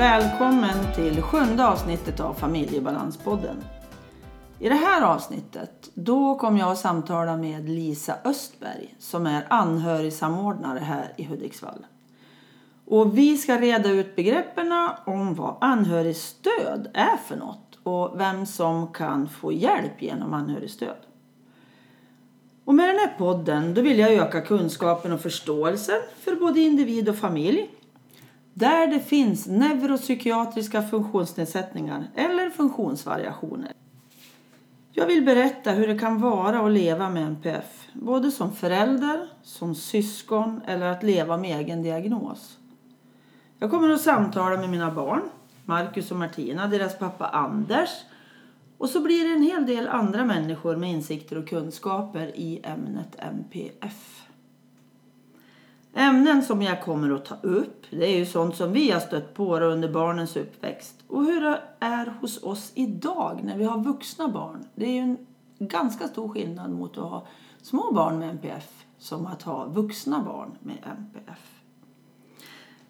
[0.00, 3.56] Välkommen till sjunde avsnittet av Familjebalanspodden.
[4.58, 10.78] I det här avsnittet då kommer jag att samtala med Lisa Östberg som är anhörigsamordnare
[10.78, 11.86] här i Hudiksvall.
[12.86, 14.72] Och vi ska reda ut begreppen
[15.04, 20.96] om vad anhörigstöd är för något och vem som kan få hjälp genom anhörigstöd.
[22.64, 27.08] Och med den här podden då vill jag öka kunskapen och förståelsen för både individ
[27.08, 27.70] och familj
[28.54, 33.72] där det finns neuropsykiatriska funktionsnedsättningar eller funktionsvariationer.
[34.92, 39.74] Jag vill berätta hur det kan vara att leva med NPF, både som förälder, som
[39.74, 42.58] syskon eller att leva med egen diagnos.
[43.58, 45.22] Jag kommer att samtala med mina barn,
[45.64, 47.90] Marcus och Martina, deras pappa Anders
[48.80, 53.16] och så blir det en hel del andra människor med insikter och kunskaper i ämnet
[53.18, 54.26] MPF.
[55.94, 59.34] Ämnen som jag kommer att ta upp det är ju sånt som vi har stött
[59.34, 60.94] på under barnens uppväxt.
[61.08, 64.64] Och hur det är hos oss idag när vi har vuxna barn.
[64.74, 65.18] Det är ju en
[65.58, 67.26] ganska stor skillnad mot att ha
[67.62, 71.60] små barn med MPF som att ha vuxna barn med MPF.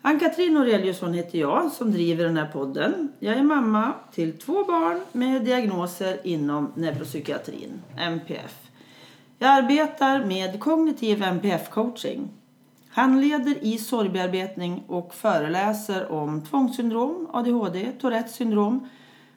[0.03, 3.13] Ann-Katrin Aureliusson heter jag som driver den här podden.
[3.19, 8.71] Jag är mamma till två barn med diagnoser inom neuropsykiatrin, MPF.
[9.39, 12.29] Jag arbetar med kognitiv MPF-coaching
[12.93, 18.89] Handleder i sorgbearbetning och föreläser om tvångssyndrom, ADHD, Tourettes syndrom,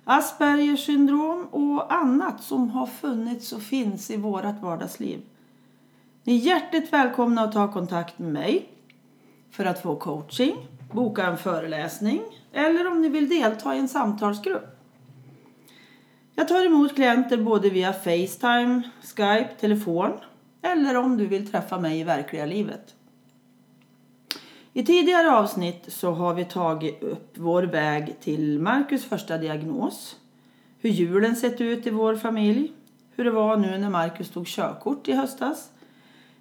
[0.04, 5.22] Aspergers syndrom och annat som har funnits och finns i vårt vardagsliv.
[6.24, 8.70] Ni är hjärtligt välkomna att ta kontakt med mig
[9.52, 12.22] för att få coaching, boka en föreläsning
[12.54, 14.80] eller om ni vill delta i en samtalsgrupp.
[16.36, 20.12] Jag tar emot klienter både via Facetime, Skype, telefon
[20.62, 22.96] eller om du vill träffa mig i verkliga livet.
[24.76, 30.16] I tidigare avsnitt så har vi tagit upp vår väg till Marcus första diagnos,
[30.82, 32.72] hur julen sett ut i vår familj,
[33.16, 35.70] hur det var nu när Marcus tog körkort i höstas,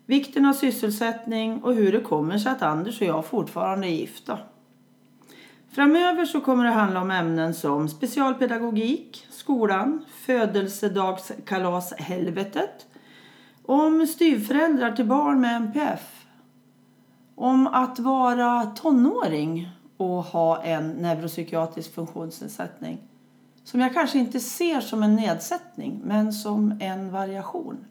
[0.07, 4.39] vikten av sysselsättning och hur det kommer sig att Anders och jag fortfarande är gifta.
[5.71, 12.87] Framöver så kommer det handla om ämnen som specialpedagogik, skolan, födelsedagskalashelvetet,
[13.67, 16.22] om styvföräldrar till barn med MPF
[17.43, 22.99] om att vara tonåring och ha en neuropsykiatrisk funktionsnedsättning
[23.65, 27.85] som jag kanske inte ser som en nedsättning men som en variation.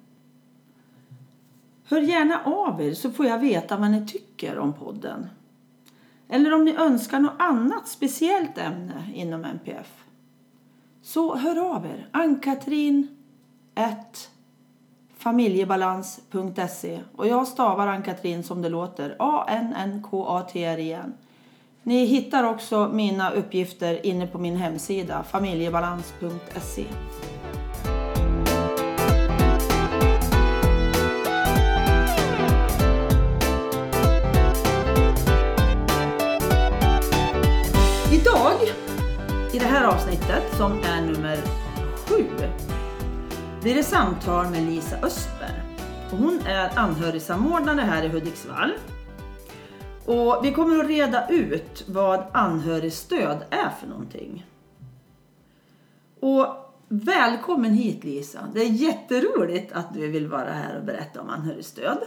[1.83, 5.27] Hör gärna av er så får jag veta vad ni tycker om podden.
[6.29, 10.03] Eller om ni önskar något annat speciellt ämne inom MPF.
[11.01, 12.09] Så hör av er.
[12.11, 13.07] Ann-Katrin
[13.75, 14.30] 1
[15.21, 21.13] familjebalans.se och jag stavar Ann-Katrin som det låter, A-N-N-K-A-T-R-I-N.
[21.83, 26.85] Ni hittar också mina uppgifter inne på min hemsida familjebalans.se.
[38.11, 38.57] Idag,
[39.53, 41.60] i det här avsnittet som är nummer
[43.61, 45.61] blir det samtal med Lisa Östberg.
[46.11, 48.71] Hon är anhörigsamordnare här i Hudiksvall.
[50.05, 54.45] Och vi kommer att reda ut vad anhörigstöd är för någonting.
[56.19, 56.45] Och
[56.87, 58.39] välkommen hit Lisa.
[58.53, 61.97] Det är jätteroligt att du vill vara här och berätta om anhörigstöd.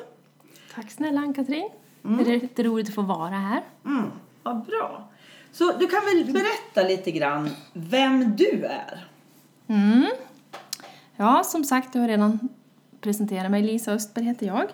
[0.74, 1.70] Tack snälla Ann-Katrin.
[2.04, 2.24] Mm.
[2.24, 3.62] Det är jätteroligt att få vara här.
[3.84, 4.10] Mm,
[4.42, 5.08] vad bra.
[5.52, 9.08] Så du kan väl berätta lite grann vem du är?
[9.66, 10.06] Mm.
[11.16, 12.48] Ja, som sagt, du har redan
[13.00, 13.62] presenterat mig.
[13.62, 14.64] Lisa Östberg heter jag.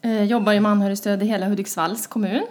[0.00, 2.46] Eh, jobbar med anhörigstöd i hela Hudiksvalls kommun.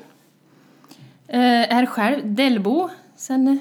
[1.28, 3.60] Eh, är själv Dellbo sedan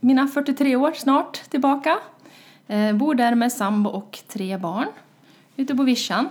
[0.00, 1.98] mina 43 år snart tillbaka.
[2.66, 4.88] Eh, bor där med sambo och tre barn
[5.56, 6.28] ute på vischan.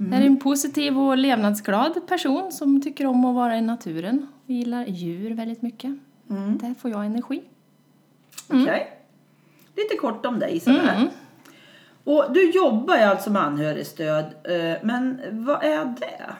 [0.00, 0.12] Mm.
[0.12, 4.86] Är en positiv och levnadsglad person som tycker om att vara i naturen och gillar
[4.86, 5.98] djur väldigt mycket.
[6.30, 6.58] Mm.
[6.58, 7.42] Där får jag energi.
[8.50, 8.62] Mm.
[8.62, 8.74] Okej.
[8.74, 8.86] Okay.
[9.76, 10.94] Lite kort om dig sådär.
[10.96, 11.08] Mm.
[12.04, 16.34] Och du jobbar ju alltså med anhörigstöd, eh, men vad är det?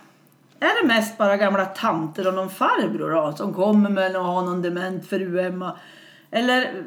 [0.61, 4.43] Är det mest bara gamla tanter och någon farbror då, som kommer med och har
[4.43, 5.77] någon dement fru hemma?
[6.31, 6.85] Eller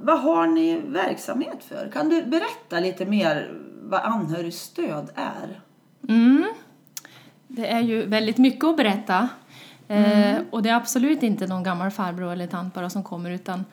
[0.00, 1.90] vad har ni verksamhet för?
[1.92, 3.50] Kan du berätta lite mer
[3.82, 5.60] vad anhörigstöd är?
[6.08, 6.44] Mm.
[7.48, 9.28] Det är ju väldigt mycket att berätta.
[9.88, 10.44] Eh, mm.
[10.50, 13.64] och det är absolut inte någon gammal farbror eller tant bara som kommer utan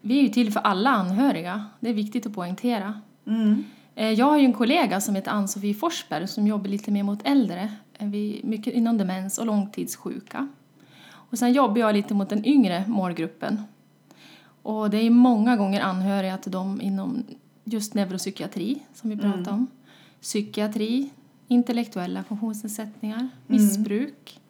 [0.00, 1.66] vi är ju till för alla anhöriga.
[1.80, 3.00] Det är viktigt att poängtera.
[3.26, 3.64] Mm.
[3.94, 7.20] Eh, jag har ju en kollega som heter Ann-Sofie Forsberg som jobbar lite mer mot
[7.24, 7.72] äldre,
[8.42, 10.48] mycket inom demens och långtidssjuka.
[11.10, 13.62] Och sen jobbar jag lite mot den yngre målgruppen.
[14.62, 17.24] Och det är många gånger anhöriga till dem inom
[17.64, 19.66] just neuropsykiatri som vi pratar om.
[20.20, 21.10] Psykiatri,
[21.48, 24.40] intellektuella funktionsnedsättningar, missbruk.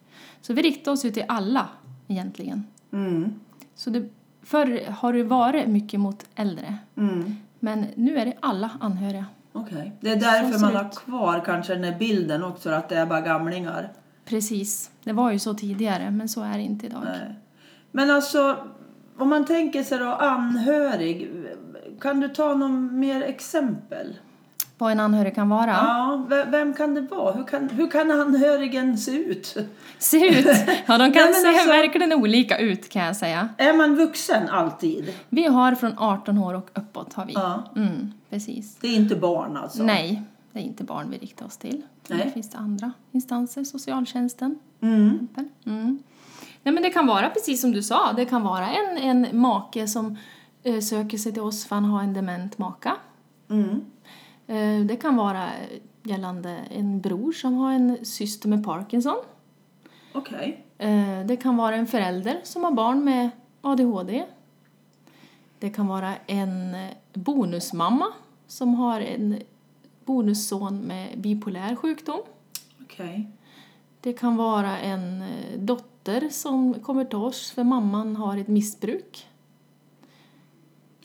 [0.41, 1.69] Så vi riktar oss ju till alla
[2.07, 2.63] egentligen.
[2.91, 3.33] Mm.
[3.75, 4.09] Så det,
[4.41, 6.77] förr har det varit mycket mot äldre.
[6.95, 7.35] Mm.
[7.63, 9.25] Men nu är det alla anhöriga.
[9.53, 9.91] Okej.
[10.01, 13.21] Det är därför man har kvar kanske den här bilden också, att det är bara
[13.21, 13.91] gamlingar.
[14.25, 14.91] Precis.
[15.03, 17.01] Det var ju så tidigare, men så är det inte idag.
[17.03, 17.35] Nej.
[17.91, 18.57] Men alltså,
[19.17, 21.31] om man tänker sig då anhörig,
[21.99, 24.17] kan du ta någon mer exempel?
[24.81, 25.69] Vad en anhörig kan vara.
[25.71, 27.31] Ja, ve- vem kan det vara?
[27.33, 29.55] Hur kan, hur kan anhörigen se ut?
[29.97, 30.45] Se ut!
[30.85, 33.49] Ja, de kan se alltså- verkligen olika ut kan jag säga.
[33.57, 35.13] Är man vuxen alltid?
[35.29, 37.33] Vi har från 18 år och uppåt har vi.
[37.33, 37.63] Ja.
[37.75, 38.77] Mm, precis.
[38.81, 39.83] Det är inte barn alltså?
[39.83, 41.81] Nej, det är inte barn vi riktar oss till.
[42.07, 42.21] Nej.
[42.25, 45.27] Det finns det andra instanser, socialtjänsten Mm.
[45.65, 45.99] Mm.
[46.63, 49.87] Nej, men det kan vara precis som du sa, det kan vara en, en make
[49.87, 50.17] som
[50.63, 52.95] eh, söker sig till oss för att han har en dement maka.
[53.49, 53.81] Mm.
[54.51, 55.49] Eh, det kan vara
[56.03, 59.17] gällande en bror som har en syster med Parkinson.
[60.13, 60.65] Okej.
[60.77, 63.29] Eh, Det kan vara en förälder som har barn med
[63.61, 64.25] ADHD.
[65.59, 66.75] Det kan vara en
[67.13, 68.07] bonusmamma
[68.47, 69.39] som har en
[70.05, 72.19] bonusson med bipolär sjukdom.
[72.81, 73.31] Okej.
[74.01, 79.27] Det kan vara en eh, dotter som kommer till oss för mamman har ett missbruk.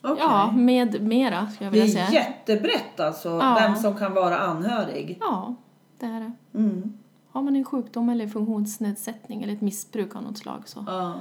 [0.02, 0.16] Okej.
[0.28, 2.20] Ja, med mera skulle jag Det vilja är säga.
[2.22, 3.56] jättebrett alltså, Ja.
[3.60, 5.18] vem som kan vara anhörig.
[5.20, 5.54] Ja,
[5.98, 6.58] det är det.
[6.58, 6.92] Mm.
[7.30, 11.14] Har man en sjukdom eller funktionsnedsättning eller ett missbruk av något slag så, Ja.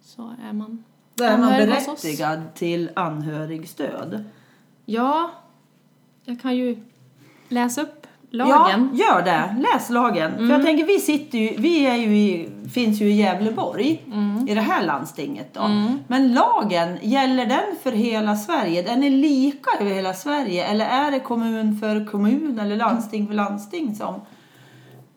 [0.00, 0.84] så är man
[1.14, 4.24] Då är man berättigad till anhörigstöd.
[4.84, 5.30] Ja,
[6.24, 6.82] jag kan ju
[7.48, 7.97] läsa upp
[8.30, 8.90] lagen.
[8.94, 9.56] Ja, gör det.
[9.72, 10.36] Läs lagen.
[10.36, 14.02] För jag tänker, vi sitter ju, vi är ju i, finns ju i Gävleborg,
[14.48, 15.70] i det här landstinget då.
[16.06, 18.82] Men lagen, gäller den för hela Sverige?
[18.82, 20.64] Den är lika över hela Sverige?
[20.66, 24.20] Eller är det kommun för kommun eller landsting för landsting som...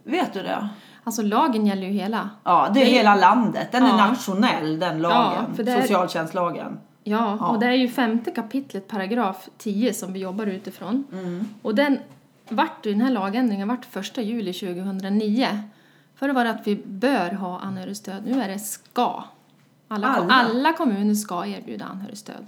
[0.04, 0.69] Vet du det?
[1.04, 2.30] Alltså lagen gäller ju hela.
[2.44, 3.68] Ja, det är Det är- hela landet.
[3.72, 3.96] Den är Ja.
[4.08, 5.44] nationell, den lagen.
[5.58, 6.80] det är- Socialtjänstlagen.
[7.04, 7.48] Ja, Ja.
[7.48, 11.04] och det är ju femte kapitlet, paragraf 10 som vi jobbar utifrån.
[11.12, 11.48] Mm.
[11.62, 11.98] Och den
[12.51, 15.48] vart, den här lagändringen vart första juli 2009.
[16.15, 19.24] Förr var det att vi bör ha anhörigstöd, nu är det ska.
[19.88, 20.33] Alla, Alla?
[20.33, 22.45] alla kommuner ska erbjuda anhörigstöd.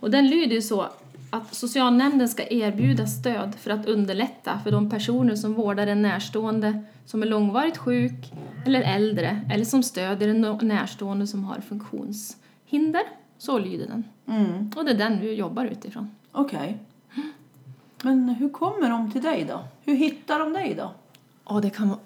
[0.00, 0.86] Och den lyder ju så
[1.30, 6.84] att socialnämnden ska erbjuda stöd för att underlätta för de personer som vårdar en närstående
[7.06, 8.32] som är långvarigt sjuk
[8.66, 13.02] eller äldre eller som stödjer en närstående som har funktionshinder.
[13.38, 14.04] Så lyder den.
[14.28, 14.72] Mm.
[14.76, 16.10] Och det är den vi jobbar utifrån.
[16.32, 16.78] Okej.
[18.02, 19.64] Men hur kommer de till dig då?
[19.84, 20.90] Hur hittar de dig då?
[21.48, 21.98] Ja, det kan vara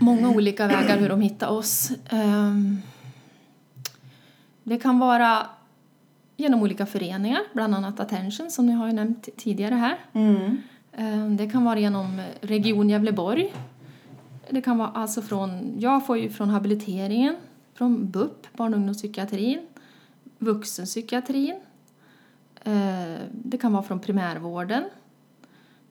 [0.00, 1.90] många olika vägar hur de hittar oss.
[2.10, 2.82] Ehm,
[4.62, 5.46] Det kan vara
[6.36, 9.98] genom olika föreningar, bland annat Attention som ni har nämnt tidigare här.
[10.12, 10.56] Mm.
[10.92, 13.54] Ehm, Det kan vara genom Region Gävleborg.
[14.50, 17.36] Det kan vara alltså från, jag får ju från habiliteringen,
[17.74, 19.66] från BUP, barn och ungdomspsykiatrin,
[20.38, 21.60] vuxenpsykiatrin.
[22.64, 24.84] Ehm, Det kan vara från primärvården.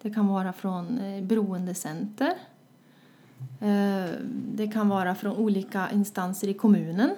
[0.01, 2.34] Det kan vara från eh, beroendecenter.
[3.62, 4.12] Eh,
[4.56, 7.10] Det kan vara från olika instanser i kommunen,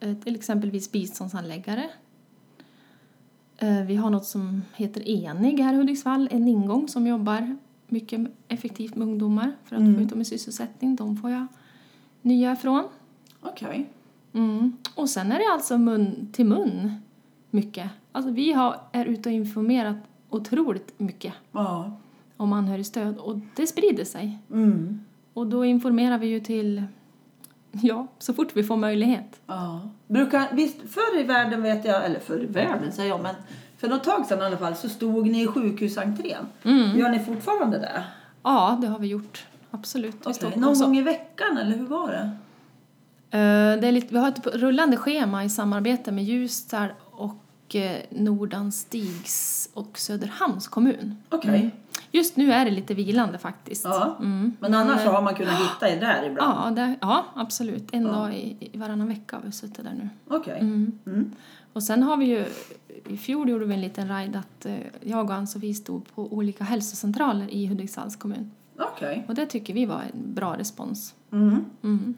[0.00, 1.90] eh, till exempelvis biståndshandläggare.
[3.56, 7.56] Eh, Vi har något som heter ENIG här i Hudiksvall, en ingång som jobbar
[7.88, 10.96] mycket effektivt med ungdomar för att få ut dem i sysselsättning.
[10.96, 11.46] De får jag
[12.22, 12.84] nya ifrån.
[13.40, 13.88] Okej.
[14.32, 14.76] Mm.
[14.94, 16.92] Och sen är det alltså mun till mun
[17.50, 17.90] mycket.
[18.12, 19.96] Alltså vi har, är ute och informerat
[20.30, 21.92] otroligt mycket Ja.
[22.36, 24.38] Om anhörigstöd och det sprider sig.
[24.50, 25.00] Mm.
[25.34, 26.82] Och då informerar vi ju till,
[27.72, 29.40] ja, så fort vi får möjlighet.
[29.46, 29.80] Ja.
[30.08, 33.34] Brukar, visst, förr i världen vet jag, eller förr i världen säger jag, men
[33.78, 36.46] för något tag sedan i alla fall så stod ni i sjukhusentrén.
[36.62, 36.98] Mm.
[36.98, 38.04] Gör ni fortfarande det?
[38.42, 39.46] Ja, det har vi gjort.
[39.70, 40.34] Absolut.
[40.34, 42.30] Står- Någon och så- gång i veckan eller hur var det?
[43.38, 46.88] Eh, det är lite, vi har ett rullande schema i samarbete med Ljusdal
[47.74, 51.16] och eh, Nordanstigs och Söderhamns kommun.
[51.28, 51.70] Okej.
[52.10, 53.84] Just nu är det lite vilande faktiskt.
[53.84, 54.16] Ja.
[54.20, 54.56] Mm.
[54.60, 56.58] Men annars så har man kunnat hitta er där ibland?
[56.58, 57.88] Ja, det, ja absolut.
[57.92, 60.08] En dag i, i varannan vecka har vi suttit där nu.
[60.28, 60.60] Okej.
[60.60, 60.98] Mm.
[61.06, 61.32] Mm.
[61.72, 62.44] Och sen har vi ju,
[63.08, 66.64] i fjol gjorde vi en liten ride att eh, jag och Ann-Sofie stod på olika
[66.64, 68.50] hälsocentraler i Hudiksvalls kommun.
[68.78, 69.24] Okej.
[69.28, 71.14] Och det tycker vi var en bra respons.
[71.32, 71.64] Mm.
[71.82, 72.14] Mm.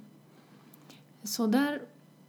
[1.22, 1.80] Så där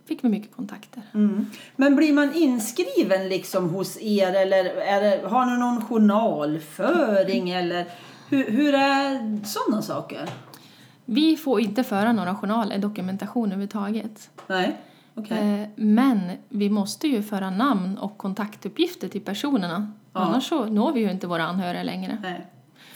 [0.07, 1.03] fick vi mycket kontakter.
[1.13, 1.45] Mm.
[1.75, 4.63] Men blir man inskriven liksom hos er eller
[5.01, 7.85] det, har ni någon journalföring eller
[8.29, 10.29] hur, hur är sådana saker?
[11.05, 14.29] Vi får inte föra några journaler, dokumentation överhuvudtaget.
[14.47, 14.77] Nej,
[15.15, 15.61] okej.
[15.61, 19.93] Eh, Men vi måste ju föra namn och kontaktuppgifter till personerna.
[20.13, 20.19] Ja.
[20.19, 22.17] Annars så når vi ju inte våra anhöriga längre.
[22.21, 22.45] Nej.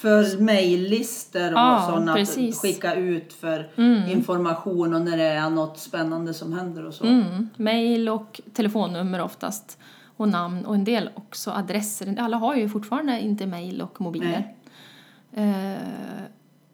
[0.01, 2.61] För mejllistor och Ja, sådana, att precis.
[2.61, 3.69] skicka ut för
[4.09, 7.05] information och när det är något spännande som händer och så.
[7.05, 7.49] Mm.
[7.57, 9.77] Mail och telefonnummer oftast.
[10.17, 12.15] Och namn och en del också adresser.
[12.19, 14.55] Alla har ju fortfarande inte mail och mobiler.
[15.33, 15.75] Eh,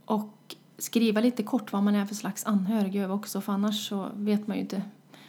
[0.05, 4.07] och skriva lite kort vad man är för slags anhörig över också för annars så
[4.15, 4.81] vet man ju inte.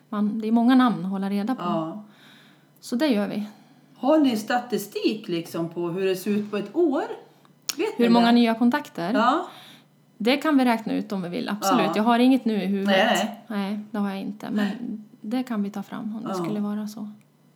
[0.08, 1.62] Man, det är många namn att hålla reda på.
[1.62, 2.04] Ja.
[2.80, 3.46] Så det gör vi.
[3.96, 7.04] Har ni statistik liksom på hur det ser ut på ett år?
[7.78, 8.32] Vet Hur många det?
[8.32, 9.12] nya kontakter?
[9.14, 9.46] Ja.
[10.18, 11.86] Det kan vi räkna ut om vi vill, absolut.
[11.86, 11.92] Ja.
[11.96, 12.96] Jag har inget nu i huvudet.
[12.96, 13.80] Nej, nej.
[13.90, 14.50] det har jag inte.
[14.50, 14.68] Men
[15.20, 16.34] det kan vi ta fram om det Ja.
[16.44, 17.08] skulle vara så.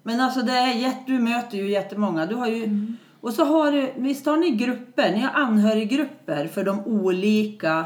[0.03, 2.27] Men alltså det är jätte, du möter ju jättemånga.
[2.27, 2.97] Du har ju, Mm.
[3.21, 5.13] Och så har du, visst har ni grupper?
[5.13, 7.85] Ni har anhöriggrupper för de olika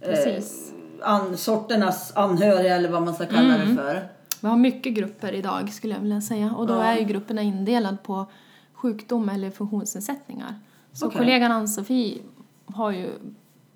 [0.00, 0.72] Precis.
[1.02, 3.68] eh, an, sorternas anhöriga eller vad man ska kalla Mm.
[3.68, 4.02] det för.
[4.40, 6.50] Vi har mycket grupper idag skulle jag vilja säga.
[6.56, 6.82] Och då Ja.
[6.84, 8.26] är ju grupperna indelade på
[8.72, 10.54] sjukdom eller funktionsnedsättningar.
[10.94, 11.18] Så Okej.
[11.18, 12.18] kollegan Ann-Sofie
[12.66, 13.10] har ju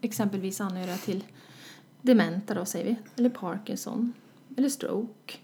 [0.00, 1.24] exempelvis anhöriga till
[2.02, 2.96] dementa då säger vi.
[3.16, 4.12] Eller Parkinson.
[4.56, 5.34] Eller stroke.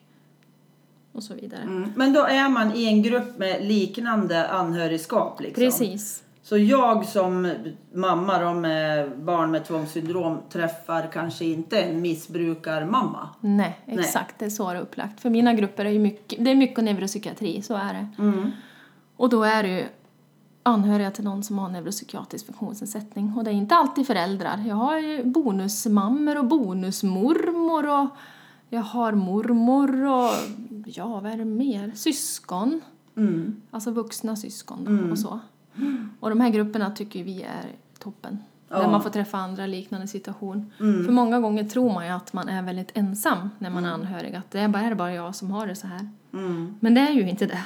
[1.13, 1.63] Och så vidare.
[1.63, 1.93] Mm.
[1.97, 5.65] Men då är man i en grupp med liknande anhörigskap liksom.
[5.65, 6.25] Precis.
[6.43, 7.55] Så jag som
[7.93, 13.29] mamma då med barn med tvångssyndrom träffar kanske inte en missbrukarmamma.
[13.41, 13.99] Nej, Nej.
[13.99, 14.39] exakt.
[14.39, 15.21] Det är så det är upplagt.
[15.21, 18.23] För mina grupper är ju mycket, det är mycket neuropsykiatri, så är det.
[18.23, 18.51] Mm.
[19.17, 19.85] Och då är det ju
[20.65, 23.33] anhöriga till någon som har neuropsykiatrisk funktionsnedsättning.
[23.37, 24.65] Och det är inte alltid föräldrar.
[24.67, 28.09] Jag har ju bonusmammor och bonusmormor och
[28.69, 30.31] jag har mormor och
[30.87, 31.93] ja, vad är det mer?
[31.95, 32.81] Syskon.
[33.17, 33.63] Mm.
[33.71, 35.41] Alltså vuxna syskon då, och så.
[36.21, 37.67] Och de här grupperna tycker vi är
[37.99, 38.39] toppen.
[38.69, 38.91] Där Ja.
[38.91, 40.73] man får träffa andra liknande situation.
[40.79, 44.35] För många gånger tror man ju att man är väldigt ensam när man är anhörig.
[44.35, 46.09] Att det är bara, är det bara jag som har det så här.
[46.33, 46.75] Mm.
[46.81, 47.63] Men det är ju inte det.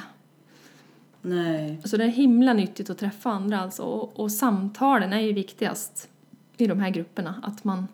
[1.21, 1.81] Nej.
[1.85, 3.83] Så det är himla nyttigt att träffa andra alltså.
[3.83, 6.09] Och, och samtalen är ju viktigast
[6.57, 7.35] i de här grupperna.
[7.43, 7.87] Att man...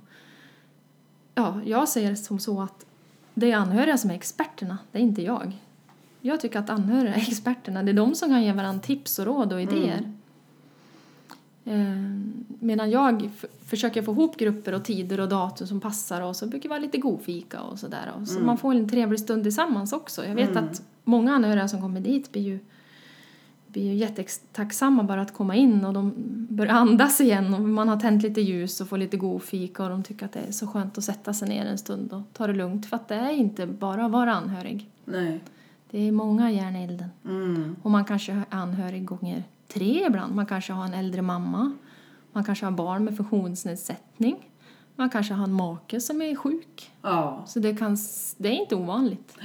[1.36, 2.86] Ja, jag säger det som så att
[3.34, 5.52] det är anhöriga som är experterna, det är inte jag.
[6.22, 7.84] Jag tycker att anhöriga är experterna.
[7.84, 10.14] Det är de som kan ge varandra tips och råd och idéer.
[11.66, 11.76] Eh,
[12.60, 13.30] medan jag
[13.66, 16.80] försöker få ihop grupper och tider och datum som passar och så brukar det vara
[16.80, 18.14] lite godfika och sådär.
[18.16, 20.26] Och Så man får en trevlig stund tillsammans också.
[20.26, 22.60] Jag vet att många anhöriga som kommer dit blir ju
[23.76, 26.14] blir ju jättetacksamma bara att komma in och de
[26.50, 29.90] börjar andas igen och man har tänt lite ljus och får lite god fika och
[29.90, 32.48] de tycker att det är så skönt att sätta sig ner en stund och ta
[32.48, 34.90] det lugnt för att det är inte bara att vara anhörig.
[35.06, 35.44] Nej.
[35.92, 37.10] Det är många järn i elden.
[37.26, 37.76] Mm.
[37.82, 40.36] Och man kanske är anhörig gånger tre ibland.
[40.36, 41.72] Man kanske har en äldre mamma.
[42.32, 44.50] Man kanske har barn med funktionsnedsättning.
[44.96, 46.92] Man kanske har en make som är sjuk.
[47.02, 47.44] Ja.
[47.48, 47.98] Så det, kan,
[48.38, 49.38] det är inte ovanligt.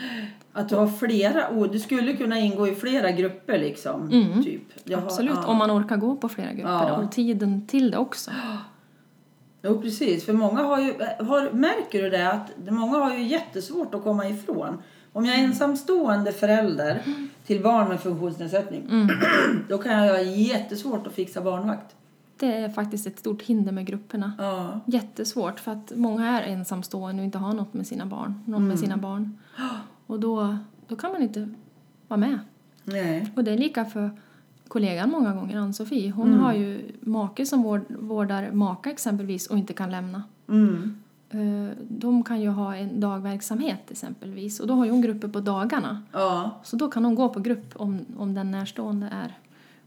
[0.53, 1.73] Att du har flera ord.
[1.73, 4.11] Du skulle kunna ingå i flera grupper liksom.
[4.11, 4.45] Mm.
[4.45, 4.63] Typ.
[4.85, 5.47] Jag har- Absolut, ja.
[5.47, 6.97] om man orkar gå på flera grupper Ja.
[6.97, 8.31] och tiden till det också.
[9.63, 10.25] Jo, precis.
[10.27, 14.29] För många har ju, har, märker du det att många har ju jättesvårt att komma
[14.29, 14.83] ifrån.
[15.13, 17.03] Om jag är ensamstående förälder
[17.47, 19.09] till barn med funktionsnedsättning,
[19.69, 21.97] då kan jag ha jättesvårt att fixa barnvakt.
[22.41, 24.33] Det är faktiskt ett stort hinder med grupperna.
[24.39, 24.81] Ja.
[24.87, 28.43] Jättesvårt för att många är ensamstående och inte har något med sina barn.
[28.47, 29.39] Någon med sina barn.
[30.07, 30.57] Och då,
[30.89, 31.49] då kan man inte
[32.09, 32.39] vara med.
[32.85, 33.33] Nej.
[33.37, 34.11] Och det är lika för
[34.69, 36.11] kollegan många gånger, Ann-Sofie.
[36.11, 40.23] Hon har ju make som vård, vårdar maka exempelvis och inte kan lämna.
[40.49, 40.97] Mm.
[41.31, 45.41] Eh, De kan ju ha en dagverksamhet exempelvis och då har ju hon grupper på
[45.41, 46.03] dagarna.
[46.13, 46.51] Ja.
[46.65, 49.39] Så då kan hon gå på grupp om, om den närstående är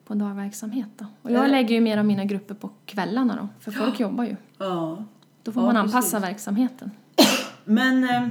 [0.05, 0.87] på dagverksamhet.
[0.97, 1.05] Då.
[1.21, 4.23] Och jag Eller- lägger ju mer av mina grupper på kvällarna då, för folk jobbar
[4.23, 4.35] ju.
[4.57, 5.03] ja.
[5.43, 6.29] Då får Ja, man anpassa precis.
[6.29, 6.91] verksamheten.
[7.65, 8.27] Men eh,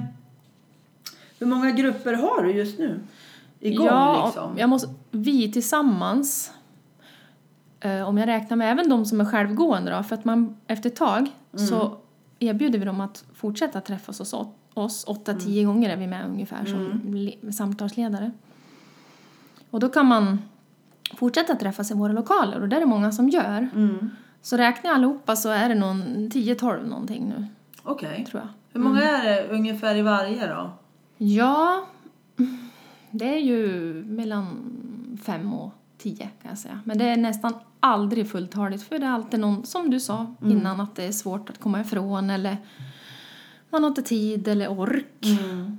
[1.39, 3.01] hur många grupper har du just nu?
[3.61, 4.59] Igång ja, liksom?
[4.59, 6.53] jag måste, vi tillsammans,
[7.81, 10.91] eh, om jag räknar med även de som är självgående då, för att man efter
[10.91, 11.67] ett tag Mm.
[11.67, 11.97] så
[12.39, 14.35] erbjuder vi dem att fortsätta träffas hos
[14.75, 15.05] oss.
[15.07, 15.45] Åtta, Mm.
[15.45, 18.31] tio gånger är vi med ungefär som le- samtalsledare.
[19.71, 20.39] Och då kan man
[21.17, 23.69] fortsätta träffas i våra lokaler och det är det många som gör.
[23.75, 24.11] Mm.
[24.43, 27.47] Så räknar jag allihopa så är det någon 10-12 någonting nu,
[27.83, 28.27] Okej.
[28.31, 28.49] tror jag.
[28.73, 30.71] Hur många är det ungefär i varje då?
[31.19, 31.87] Ja,
[33.11, 34.47] det är ju mellan
[35.25, 36.81] fem och tio kan jag säga.
[36.85, 40.81] Men det är nästan aldrig fulltaligt för det är alltid någon, som du sa innan,
[40.81, 42.57] att det är svårt att komma ifrån eller
[43.71, 45.25] man har inte tid eller ork.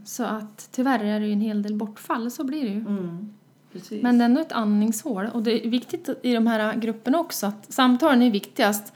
[0.06, 2.80] Så att tyvärr är det ju en hel del bortfall, så blir det ju.
[2.80, 3.34] Mm.
[3.74, 4.04] Precis.
[4.04, 7.46] Men det är ändå ett andningshål och det är viktigt i de här grupperna också
[7.46, 8.94] att samtalen är viktigast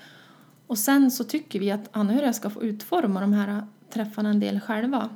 [0.67, 4.59] Och sen så tycker vi att anhöriga ska få utforma de här träffarna en del
[4.59, 5.09] själva.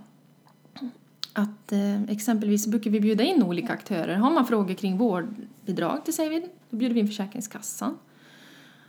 [1.34, 4.16] Att eh, exempelvis brukar vi bjuda in olika aktörer.
[4.16, 7.98] Har man frågor kring vårdbidrag till säger vi, då bjuder vi in Försäkringskassan.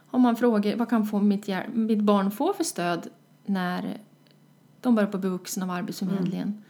[0.07, 3.09] Har man frågor, vad kan få mitt, mitt barn få för stöd
[3.45, 3.99] när
[4.81, 6.63] de börjar på vuxna av Arbetsförmedlingen?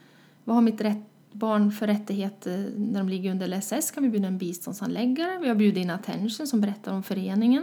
[0.44, 3.90] Vad har mitt rätt, barn för rättigheter när de ligger under LSS?
[3.90, 5.38] Kan vi bjuda en biståndshandläggare?
[5.38, 7.62] Vi har bjudit in Attention som berättar om föreningen.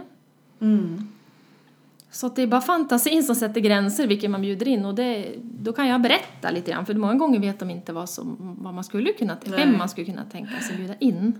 [0.60, 1.08] Mm.
[2.10, 5.72] Så det är bara fantasin som sätter gränser vilken man bjuder in och det, då
[5.72, 8.84] kan jag berätta lite grann för många gånger vet de inte vad, som, vad man
[8.84, 9.66] skulle kunna, Nej.
[9.66, 11.38] vem man skulle kunna tänka sig bjuda in.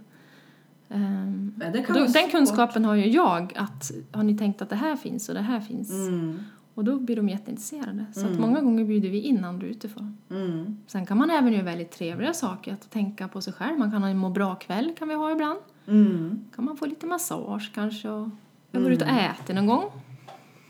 [1.87, 5.29] Kan då, den kunskapen har ju jag att har ni tänkt att det här finns
[5.29, 6.45] och det här finns Mm.
[6.81, 8.05] Och då blir de jätteintresserade.
[8.13, 10.17] Så att många gånger bjuder vi in andra utifrån.
[10.31, 10.77] Mm.
[10.87, 13.79] Sen kan man även göra väldigt trevliga saker, att tänka på sig själv.
[13.79, 15.59] Man kan ha en må bra-kväll kan vi ha ibland.
[15.87, 16.45] Mm.
[16.55, 18.29] kan man få lite massage kanske och
[18.71, 19.85] jag går ut och äter någon gång.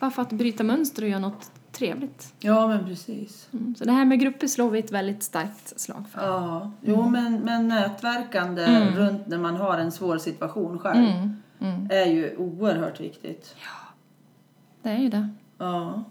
[0.00, 2.34] Bara för att bryta mönster och göra något trevligt.
[2.38, 3.48] Ja, men precis.
[3.52, 3.74] Mm.
[3.74, 6.20] Så det här med grupper slår vi ett väldigt starkt slag för.
[6.26, 11.36] Ja, jo men, men nätverkande runt när man har en svår situation själv Mm.
[11.60, 11.88] Mm.
[11.90, 13.56] är ju oerhört viktigt.
[14.82, 15.28] Det är ju det.
[15.60, 16.04] Ja.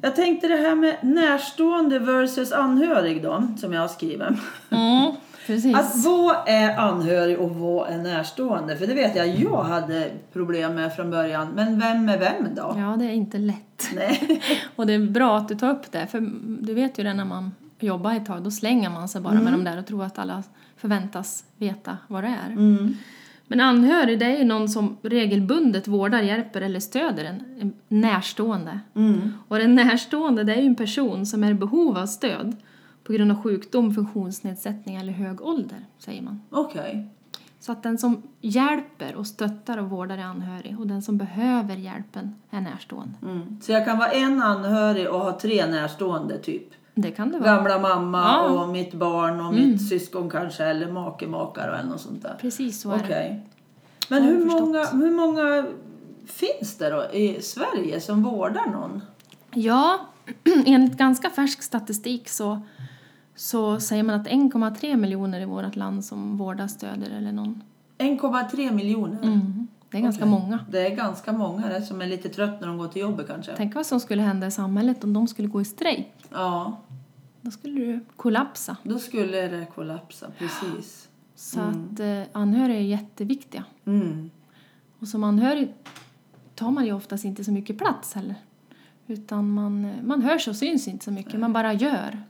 [0.00, 4.22] Jag tänkte det här med närstående versus anhörig då, som jag har skrivit.
[4.70, 5.12] Mm.
[5.46, 5.76] Precis.
[5.76, 8.76] Att vad är anhörig och vad är närstående?
[8.76, 11.48] För det vet jag jag hade problem med från början.
[11.54, 12.74] Men vem är vem då?
[12.78, 13.90] Ja, det är inte lätt.
[13.94, 14.42] Nej.
[14.76, 16.20] Och det är bra att du tar upp det, för
[16.66, 19.52] du vet ju det när man jobbar ett tag, då slänger man sig bara med
[19.52, 20.42] de där och tror att alla
[20.76, 22.50] förväntas veta vad det är.
[22.50, 22.96] Mm.
[23.46, 28.80] Men anhörig, det är ju någon som regelbundet vårdar, hjälper eller stöder en, en närstående.
[28.94, 29.32] Mm.
[29.48, 32.56] Och den närstående, det är ju en person som är i behov av stöd
[33.04, 36.40] på grund av sjukdom, funktionsnedsättning eller hög ålder, säger man.
[36.50, 37.08] Okej.
[37.60, 41.76] Så att den som hjälper och stöttar och vårdar är anhörig och den som behöver
[41.76, 43.14] hjälpen är närstående.
[43.22, 43.60] Mm.
[43.62, 46.68] Så jag kan vara en anhörig och ha tre närstående typ?
[46.94, 47.56] Det kan det vara.
[47.56, 48.46] Gamla mamma Ja.
[48.46, 48.58] Mm.
[48.58, 52.36] och mitt barn och mitt syskon kanske eller make, makar eller något sånt där.
[52.40, 53.46] Precis så är Okej.
[54.08, 54.60] Men Har jag hur förstått.
[54.62, 55.66] många, hur många
[56.26, 59.02] finns det då i Sverige som vårdar någon?
[59.50, 59.60] det.
[59.60, 59.98] Ja,
[60.66, 62.60] enligt ganska färsk statistik så,
[63.36, 67.62] så säger man att 1,3 miljoner i vårt land som vårdar, stöder eller någon.
[67.98, 69.22] 1,3 miljoner.
[69.22, 69.66] Mm.
[69.92, 70.30] Det är ganska Okej.
[70.30, 70.58] många.
[70.70, 73.52] Det är ganska många det, som är lite trött när de går till jobbet kanske.
[73.56, 76.12] Tänk vad som skulle hända i samhället om de skulle gå i strejk.
[76.30, 76.80] Ja,
[77.40, 78.76] Då skulle du kollapsa.
[78.82, 80.26] då skulle det kollapsa.
[80.38, 81.08] Precis.
[81.34, 83.64] Så att eh, anhöriga är jätteviktiga.
[83.84, 84.30] Mm.
[84.98, 85.74] Och som anhörig
[86.54, 88.34] tar man ju oftast inte så mycket plats heller.
[89.06, 92.22] Utan man, man hörs och syns inte så mycket, man bara gör.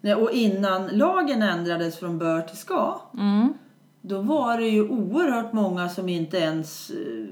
[0.00, 3.54] Nej, och innan lagen ändrades från bör till ska, Mm.
[4.00, 7.26] Då var det ju oerhört många som inte ens uh,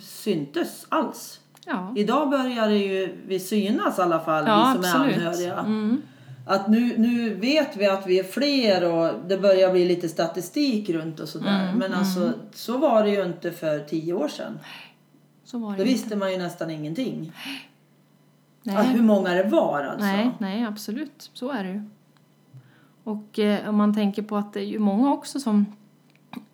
[0.00, 1.40] syntes alls.
[1.66, 5.16] Ja, Idag börjar det ju vi synas i alla fall, ja vi som är absolut.
[5.16, 5.58] anhöriga.
[5.58, 6.02] Mm.
[6.46, 10.90] Att nu, nu vet vi att vi är fler och det börjar bli lite statistik
[10.90, 11.64] runt och sådär.
[11.64, 14.58] Mm, Men alltså, så var det ju inte för tio år sedan.
[15.44, 15.92] Så var det Då inte.
[15.92, 17.32] visste man ju nästan ingenting.
[18.62, 18.76] Nej.
[18.76, 20.06] Att hur många det var alltså.
[20.06, 21.30] nej, nej, absolut.
[21.34, 21.82] Så är det ju.
[23.04, 25.66] Och eh, om man tänker på att det är ju många också som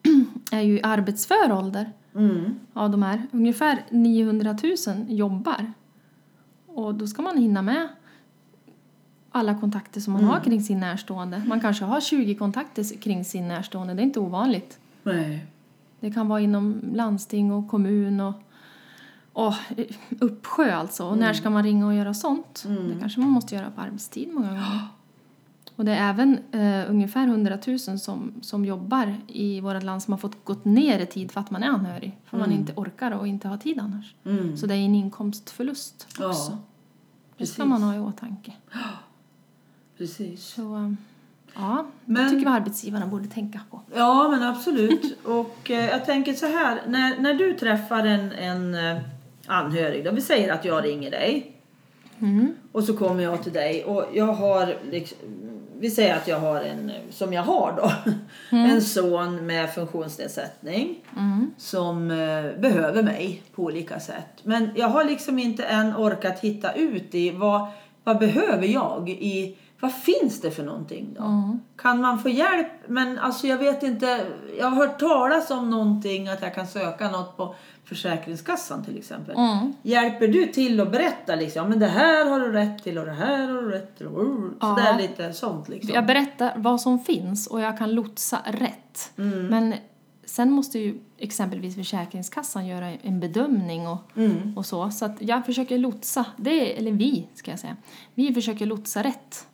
[0.50, 2.54] är ju i arbetsför ålder Mm.
[2.72, 3.22] av de här.
[3.32, 5.72] Ungefär 900 000 jobbar.
[6.66, 7.88] Och då ska man hinna med
[9.30, 10.34] alla kontakter som man Mm.
[10.34, 11.42] har kring sin närstående.
[11.46, 14.78] Man kanske har 20 kontakter kring sin närstående, det är inte ovanligt.
[15.02, 15.46] Nej.
[16.00, 18.34] Det kan vara inom landsting och kommun och,
[19.32, 19.54] och
[20.20, 21.06] uppsjö alltså.
[21.08, 22.64] Och när ska man ringa och göra sånt?
[22.68, 24.80] Det kanske man måste göra på arbetstid många gånger.
[25.76, 30.12] Och det är även eh, ungefär 100 000 som, som jobbar i vårt land som
[30.12, 32.18] har fått gått ner i tid för att man är anhörig.
[32.24, 34.14] För man inte orkar och inte har tid annars.
[34.24, 34.56] Mm.
[34.56, 36.58] Så det är en inkomstförlust Ja, också.
[37.36, 38.52] det ska man ha i åtanke.
[39.98, 40.44] Precis.
[40.46, 40.92] Så eh,
[41.54, 43.80] ja, Men- det tycker vi arbetsgivarna borde tänka på.
[43.94, 45.18] Ja, men absolut.
[45.24, 49.02] Och eh, jag tänker så här, när, när du träffar en, en eh,
[49.46, 51.50] anhörig, då vi säger att jag ringer dig
[52.18, 52.54] Mm.
[52.72, 55.18] och så kommer jag till dig och jag har, liksom,
[55.78, 57.92] vi säger att jag har en, som jag har då,
[58.56, 61.50] en son med funktionsnedsättning Mm.
[61.58, 64.26] som eh, behöver mig på olika sätt.
[64.42, 67.66] Men jag har liksom inte än orkat hitta ut i vad,
[68.04, 71.24] vad behöver jag i vad finns det för någonting då?
[71.24, 71.60] Mm.
[71.76, 72.66] Kan man få hjälp?
[72.86, 74.26] Men alltså jag vet inte.
[74.58, 79.36] Jag har hört talas om någonting att jag kan söka något på Försäkringskassan till exempel.
[79.36, 79.72] Mm.
[79.82, 81.62] Hjälper du till att berätta liksom?
[81.62, 84.06] Ja, men det här har du rätt till och det här har du rätt till.
[84.06, 84.66] Och, så Ja.
[84.66, 85.94] där lite sånt liksom.
[85.94, 89.12] Jag berättar vad som finns och jag kan lotsa rätt.
[89.18, 89.46] Mm.
[89.46, 89.74] Men
[90.24, 93.98] sen måste ju exempelvis Försäkringskassan göra en bedömning och,
[94.56, 94.90] och så.
[94.90, 97.76] Så att jag försöker lotsa, det, eller vi ska jag säga,
[98.14, 99.46] vi försöker lotsa rätt.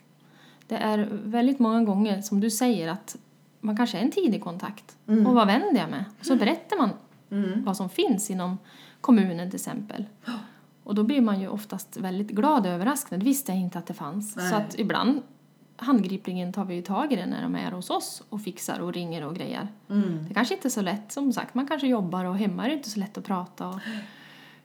[0.71, 3.17] Det är väldigt många gånger som du säger att
[3.61, 4.97] man kanske är en tidig kontakt.
[5.07, 6.05] Och vad vänder jag med?
[6.19, 6.91] Och så berättar man
[7.65, 8.59] vad som finns inom
[9.01, 10.05] kommunen till exempel.
[10.85, 13.21] Och då blir man ju oftast väldigt glad och överraskad.
[13.21, 14.37] Det visste jag inte att det fanns.
[14.37, 14.51] Nej.
[14.51, 15.23] Så att ibland
[15.77, 18.93] handgripligen tar vi ju tag i det när de är hos oss och fixar och
[18.93, 19.69] ringer och grejer.
[20.29, 22.75] Det kanske inte är så lätt, som sagt, man kanske jobbar och hemma är det
[22.75, 23.69] inte så lätt att prata.
[23.69, 23.81] Och...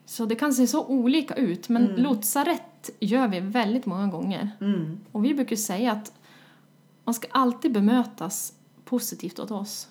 [0.04, 2.65] Så det kan se så olika ut, men lotsa rätt
[3.00, 4.50] gör vi väldigt många gånger.
[5.12, 6.12] Och vi brukar säga att
[7.04, 8.52] man ska alltid bemötas
[8.84, 9.88] positivt åt oss.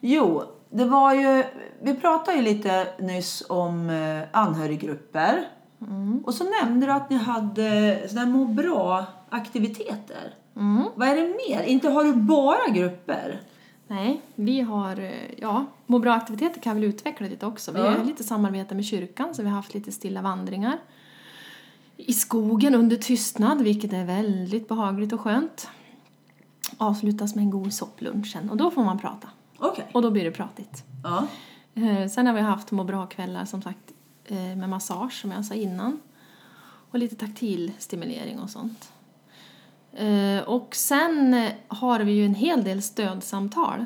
[0.00, 1.44] Jo, det var ju...
[1.82, 5.48] Vi pratade ju lite nyss om eh, anhöriggrupper.
[6.24, 10.34] Och så nämnde du att ni hade sådana må bra-aktiviteter.
[10.94, 11.62] Vad är det mer?
[11.62, 13.40] Inte har du bara grupper?
[13.88, 17.72] Nej, vi har, eh, ja, må bra-aktiviteter kan vi väl utveckla lite också.
[17.72, 17.90] Vi Ja.
[17.90, 20.78] har lite samarbete med kyrkan så vi har haft lite stilla vandringar
[21.96, 25.68] i skogen under tystnad, vilket är väldigt behagligt och skönt.
[26.78, 29.28] Avslutas med en god sopplunch sen och då får man prata.
[29.58, 29.88] Okej.
[29.94, 30.84] Och då blir det pratigt.
[31.04, 31.26] Ja.
[31.74, 33.92] Eh, Sen har vi haft må bra-kvällar som sagt
[34.24, 36.00] eh, med massage som jag sa innan.
[36.90, 38.92] Och lite taktil stimulering och sånt.
[39.92, 43.84] Eh, Och sen har vi ju en hel del stödsamtal.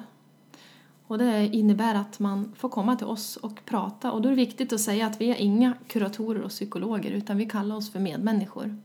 [1.11, 4.13] Och det innebär att man får komma till oss och prata.
[4.13, 7.37] Och då är det viktigt att säga att vi är inga kuratorer och psykologer utan
[7.37, 8.77] vi kallar oss för medmänniskor.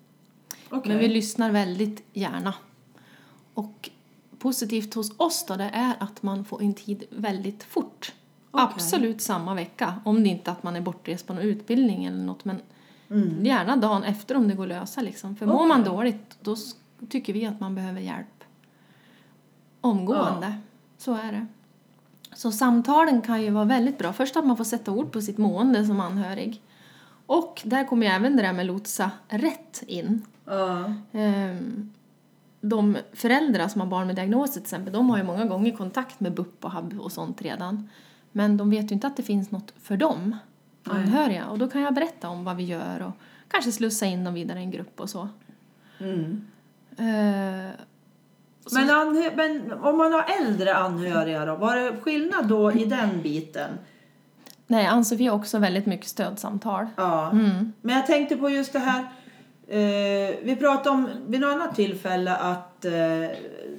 [0.70, 0.92] Okej.
[0.92, 2.54] Men vi lyssnar väldigt gärna.
[3.54, 3.90] Och
[4.40, 8.14] positivt hos oss då, det är att man får en tid väldigt fort.
[8.52, 8.68] Okej.
[8.74, 10.02] Absolut samma vecka.
[10.06, 12.46] Om det inte är att man är bortrest på någon utbildning eller något.
[12.46, 12.62] Men
[13.46, 15.36] gärna dagen efter om det går att lösa liksom.
[15.36, 16.56] För mår man dåligt då
[17.10, 18.44] tycker vi att man behöver hjälp
[19.82, 20.58] omgående.
[20.98, 21.48] Så är det.
[22.36, 24.14] Så samtalen kan ju vara väldigt bra.
[24.14, 26.62] Först att man får sätta ord på sitt mående som anhörig.
[27.26, 30.26] Och där kommer ju även det där med lotsa rätt in.
[31.12, 31.92] Ehm,
[32.62, 36.20] De föräldrar som har barn med diagnoser till exempel, de har ju många gånger kontakt
[36.20, 37.90] med BUP och HAB och sånt redan.
[38.32, 40.38] Men de vet ju inte att det finns något för dem,
[40.84, 41.46] anhöriga.
[41.48, 43.12] Och då kan jag berätta om vad vi gör och
[43.48, 45.30] kanske slussa in dem vidare i en grupp och så.
[46.98, 47.72] Ehm,
[48.72, 51.56] Men, anhö- men om man har äldre anhöriga då?
[51.56, 53.70] Var det skillnad då i den biten?
[54.68, 56.86] nej, Ann-Sofie har också väldigt mycket stödsamtal.
[56.96, 57.32] Ja.
[57.82, 59.00] Men jag tänkte på just det här.
[59.68, 62.92] Eh, vi pratade om vid något annat tillfälle att eh,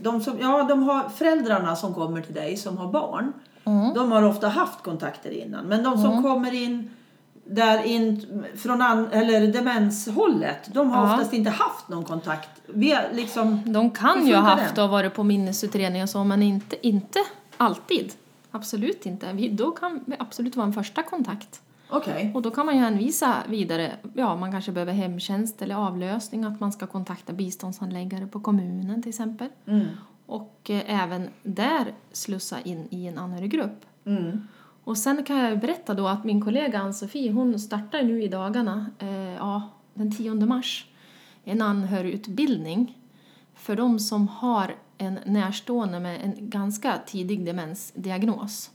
[0.03, 3.33] de, som, ja, de har föräldrarna som kommer till dig som har barn.
[3.95, 5.67] De har ofta haft kontakter innan.
[5.67, 6.91] Men de som kommer in
[7.49, 10.75] där in från an, eller demenshållet.
[10.75, 11.13] De har Ja.
[11.15, 12.49] oftast inte haft någon kontakt.
[12.67, 14.83] Vi liksom, De kan ju ha haft det?
[14.83, 17.19] och varit på minnesutredning och så, men inte, inte
[17.57, 18.13] alltid.
[18.51, 19.33] Absolut inte.
[19.33, 21.61] Vi, då kan vi absolut vara en första kontakt.
[21.91, 22.33] Okej.
[22.35, 26.61] Och då kan man ju hänvisa vidare, ja man kanske behöver hemtjänst eller avlösning, att
[26.61, 29.49] man ska kontakta biståndshandläggare på kommunen till exempel.
[30.27, 33.85] Och eh, även där slussa in i en anhöriggrupp.
[34.07, 34.49] Mm.
[34.87, 38.87] Och sen kan jag berätta då att min kollega Ann-Sofie, hon startar nu i dagarna,
[38.99, 39.63] eh, ja
[39.95, 40.87] den 10 mars,
[41.45, 42.99] en anhörigutbildning
[43.55, 48.71] för de som har en närstående med en ganska tidig demensdiagnos.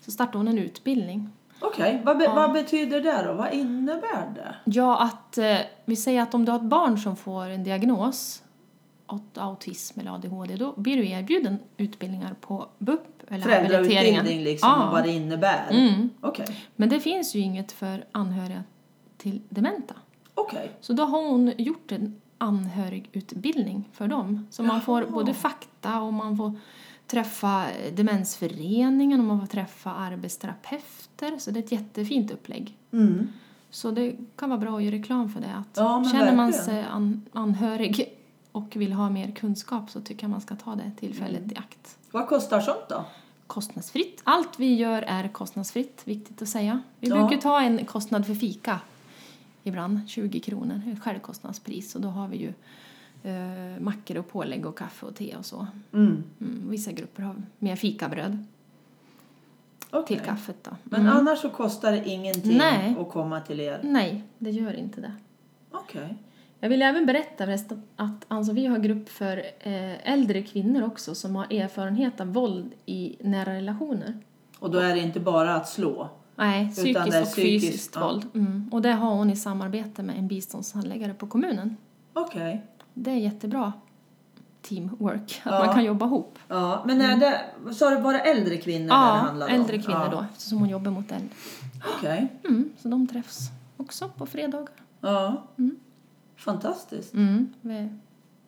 [0.00, 1.28] Så startar hon en utbildning.
[1.60, 3.32] Okej, vad, be, vad betyder det då?
[3.32, 4.54] Vad innebär det?
[4.64, 8.42] Ja, att eh, vi säger att om du har ett barn som får en diagnos,
[9.06, 13.42] aut- autism eller ADHD, då blir du erbjuden utbildningar på BUP eller.
[13.44, 14.86] Föräldrautbildning liksom, Ja.
[14.86, 15.70] och vad det innebär?
[15.70, 16.10] Mm.
[16.20, 16.46] Okej.
[16.76, 18.64] Men det finns ju inget för anhöriga
[19.18, 19.94] till dementa.
[20.34, 20.70] Okej.
[20.80, 24.46] Så då har hon gjort en anhörigutbildning för dem.
[24.50, 26.52] Så man får både fakta och man får
[27.06, 31.38] träffa Demensföreningen och man får träffa arbetsterapeuter.
[31.38, 32.76] Så det är ett jättefint upplägg.
[32.92, 33.28] Mm.
[33.70, 35.54] Så det kan vara bra att göra reklam för det.
[35.54, 38.12] Att Ja, känner man sig an, anhörig
[38.52, 41.52] och vill ha mer kunskap så tycker jag man ska ta det tillfället Mm.
[41.52, 41.98] i akt.
[42.12, 43.04] Vad kostar sånt då?
[43.46, 44.20] Kostnadsfritt.
[44.24, 46.82] Allt vi gör är kostnadsfritt, viktigt att säga.
[47.00, 47.14] Vi Ja.
[47.26, 48.80] brukar ta en kostnad för fika
[49.62, 51.94] ibland, 20 kronor, ett självkostnadspris.
[51.94, 52.52] Och då har vi ju
[53.30, 55.66] eh, mackor och pålägg och kaffe och te och så.
[55.92, 56.24] Mm.
[56.40, 58.44] Mm, vissa grupper har mer fikabröd
[59.90, 60.16] Okej.
[60.16, 60.70] till kaffet då.
[60.84, 62.96] Men annars så kostar det ingenting Nej.
[63.00, 63.80] att komma till er?
[63.82, 65.12] Nej, det gör inte det.
[65.70, 66.16] Okej.
[66.64, 71.36] Jag vill även berätta förresten att Ann-Sofie har grupp för eh, äldre kvinnor också som
[71.36, 74.18] har erfarenhet av våld i nära relationer.
[74.58, 76.08] Och då är det inte bara att slå?
[76.36, 77.34] Nej, psykiskt och psykiskt,
[77.66, 78.06] fysiskt ja.
[78.06, 78.26] våld.
[78.34, 78.68] Mm.
[78.72, 81.76] Och det har hon i samarbete med en biståndshandläggare på kommunen.
[82.12, 82.62] Okej.
[82.94, 83.72] Det är jättebra.
[84.62, 85.64] teamwork, att Ja.
[85.66, 86.38] man kan jobba ihop.
[86.48, 87.40] Ja, men är det,
[87.74, 89.54] sa du bara äldre kvinnor det Ja, handlar om?
[89.54, 90.08] äldre kvinnor ja.
[90.10, 91.28] då, eftersom hon jobbar mot äldre.
[91.98, 92.28] Okej.
[92.44, 93.38] Mm, så de träffs
[93.76, 94.68] också på fredagar.
[95.00, 95.42] Ja.
[96.44, 97.14] Fantastiskt.
[97.14, 97.52] Mm,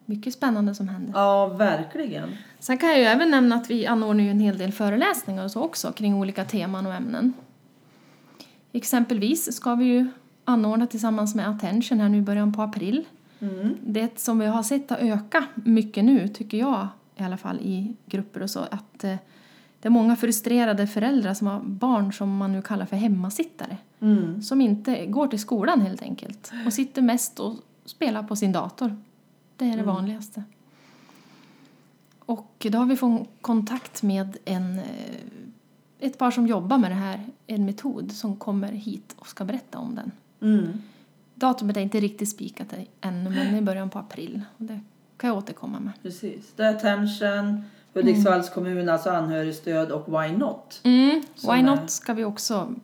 [0.04, 1.12] mycket spännande som händer.
[1.14, 2.36] Ja, verkligen.
[2.58, 5.50] Sen kan jag ju även nämna att vi anordnar ju en hel del föreläsningar och
[5.50, 7.32] så också kring olika teman och ämnen.
[8.72, 10.06] Exempelvis ska vi ju
[10.44, 13.04] anordna tillsammans med Attention här nu i början på april.
[13.40, 13.76] Mm.
[13.82, 17.96] Det som vi har sett att öka mycket nu, tycker jag i alla fall i
[18.06, 19.16] grupper och så, att eh,
[19.80, 23.76] det är många frustrerade föräldrar som har barn som man nu kallar för hemmasittare.
[24.00, 24.42] Mm.
[24.42, 28.96] Som inte går till skolan helt enkelt och sitter mest och spelar på sin dator.
[29.56, 30.42] Det är det vanligaste.
[32.18, 34.84] Och då har vi fått kontakt med en, eh,
[35.98, 39.78] ett par som jobbar med det här, en metod som kommer hit och ska berätta
[39.78, 40.10] om den.
[40.50, 40.82] Mm.
[41.34, 42.66] Datumet är inte riktigt spikat
[43.00, 44.40] ännu men i början på april.
[44.58, 44.80] Och det
[45.16, 45.92] kan jag återkomma med.
[46.02, 46.52] Precis.
[46.56, 50.80] Det är Attention, Hudiksvalls kommun, alltså anhörigstöd och Why Not.
[50.84, 51.22] Mm.
[51.42, 52.74] Why är- Not ska vi också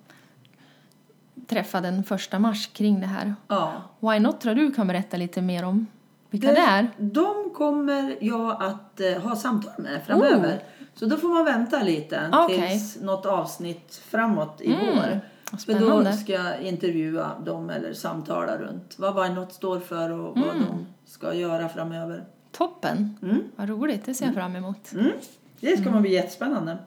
[1.50, 3.34] träffa den första mars kring det här.
[3.48, 3.72] Ja.
[4.00, 5.86] Why Not tror du kan berätta lite mer om
[6.30, 6.90] vilka det är?
[6.98, 10.62] De kommer jag att eh, ha samtal med framöver.
[10.94, 12.44] Så då får man vänta lite Oh.
[12.44, 12.68] Okej.
[12.70, 14.86] tills något avsnitt framåt i Mm.
[14.86, 15.20] vår.
[15.52, 16.12] Vad För då Spännande.
[16.12, 20.64] ska jag intervjua dem eller samtala runt vad Why Not står för och vad Mm.
[20.68, 22.24] de ska göra framöver.
[22.52, 23.18] Toppen!
[23.22, 23.42] Mm.
[23.56, 24.92] Vad roligt, det ser jag fram emot.
[24.92, 25.12] Mm.
[25.60, 26.78] Det ska man bli jättespännande.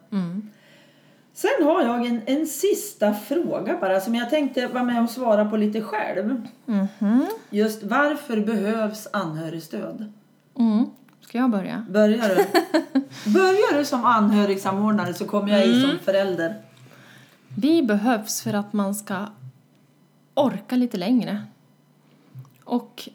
[1.34, 1.58] Mm.
[1.60, 5.46] Sen har jag en, en sista fråga bara som jag tänkte vara med och svara
[5.46, 6.48] på lite själv.
[6.65, 7.26] Mhm.
[7.50, 10.13] Just varför behövs anhörigstöd?
[10.60, 10.86] Mm.
[11.22, 11.86] Ska jag börja?
[11.89, 12.46] Börjar du?
[13.34, 16.62] Börjar du som anhörigsamordnare så kommer jag i som förälder.
[17.58, 19.26] Vi behövs för att man ska
[20.34, 21.41] orka lite längre.
[22.63, 23.10] Och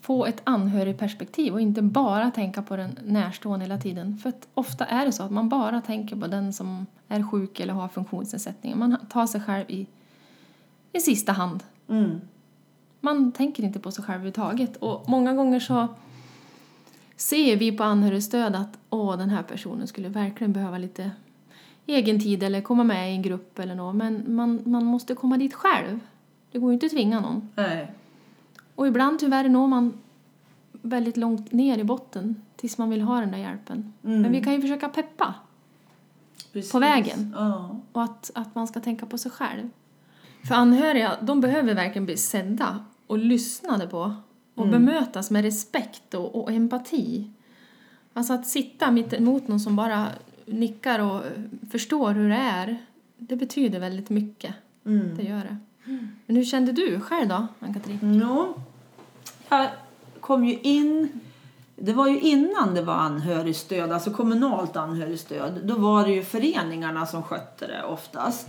[0.00, 4.16] få ett anhörigperspektiv och inte bara tänka på den närstående hela tiden.
[4.16, 7.74] För ofta är det så att man bara tänker på den som är sjuk eller
[7.74, 8.78] har funktionsnedsättning.
[8.78, 9.86] Man tar sig själv i,
[10.92, 11.62] i sista hand.
[11.88, 12.20] Mm.
[13.00, 14.76] Man tänker inte på sig själv överhuvudtaget.
[14.76, 15.88] Och många gånger så
[17.16, 21.10] ser vi på anhörigstöd att åh, den här personen skulle verkligen behöva lite
[21.86, 23.96] egen tid eller komma med i en grupp eller något.
[23.96, 26.00] Men man, man måste komma dit själv.
[26.52, 27.48] Det går ju inte att tvinga någon.
[27.54, 27.92] Nej.
[28.80, 29.98] Och ibland tyvärr når man
[30.72, 33.92] väldigt långt ner i botten tills man vill ha den där hjälpen.
[34.04, 34.22] Mm.
[34.22, 35.34] Men vi kan ju försöka peppa
[36.52, 36.72] Precis.
[36.72, 37.34] På vägen.
[37.38, 37.80] Ja.
[37.92, 39.70] och att, att man ska tänka på sig själv.
[40.48, 44.14] För anhöriga, de behöver verkligen bli sedda och lyssnade på
[44.54, 47.30] och bemötas med respekt och, och empati.
[48.12, 50.06] Alltså att sitta mitt emot någon som bara
[50.46, 51.22] nickar och
[51.70, 52.78] förstår hur det är,
[53.18, 54.54] det betyder väldigt mycket.
[54.86, 55.16] Mm.
[55.16, 55.56] Det gör det.
[56.26, 58.20] Men hur kände du själv då, Ann-Katrin?
[58.22, 58.54] Ja.
[59.50, 59.68] Jag
[60.20, 61.20] kom ju in...
[61.76, 65.60] Det var ju innan det var anhörigstöd, alltså kommunalt anhörigstöd.
[65.64, 68.48] Då var det ju föreningarna som skötte det oftast.